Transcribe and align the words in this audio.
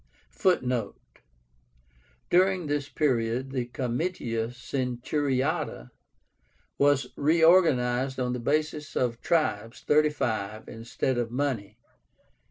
(Footnote: 0.31 0.97
During 2.31 2.65
this 2.65 2.89
period 2.89 3.51
the 3.51 3.65
Comitia 3.67 4.47
Centuriáta 4.47 5.91
was 6.79 7.09
reorganized 7.15 8.19
on 8.19 8.33
the 8.33 8.39
basis 8.39 8.95
of 8.95 9.21
tribes 9.21 9.81
(35) 9.81 10.67
instead 10.67 11.19
of 11.19 11.29
money.) 11.29 11.77